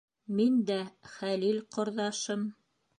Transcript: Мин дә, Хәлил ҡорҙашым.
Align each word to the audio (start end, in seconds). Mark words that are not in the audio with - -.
Мин 0.37 0.55
дә, 0.69 0.79
Хәлил 1.17 1.63
ҡорҙашым. 1.77 2.53